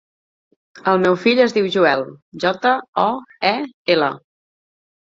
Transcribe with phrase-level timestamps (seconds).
[0.91, 2.03] El meu fill es diu Joel:
[2.47, 2.73] jota,
[3.07, 3.09] o,
[3.53, 3.55] e,
[3.97, 4.11] ela.